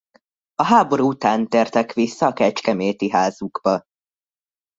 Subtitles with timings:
[0.55, 3.83] A háború után tértek vissza a kecskeméti házukba.